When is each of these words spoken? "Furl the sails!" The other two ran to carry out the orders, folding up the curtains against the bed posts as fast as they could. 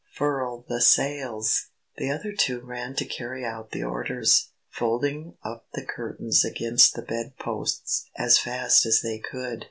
"Furl 0.15 0.65
the 0.67 0.81
sails!" 0.81 1.67
The 1.97 2.09
other 2.09 2.33
two 2.33 2.59
ran 2.61 2.95
to 2.95 3.05
carry 3.05 3.45
out 3.45 3.69
the 3.69 3.83
orders, 3.83 4.47
folding 4.67 5.35
up 5.43 5.67
the 5.75 5.85
curtains 5.85 6.43
against 6.43 6.95
the 6.95 7.03
bed 7.03 7.37
posts 7.37 8.09
as 8.17 8.39
fast 8.39 8.87
as 8.87 9.01
they 9.01 9.19
could. 9.19 9.59